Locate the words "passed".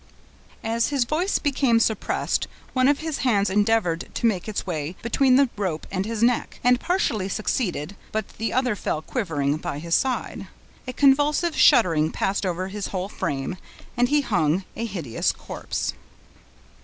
12.11-12.47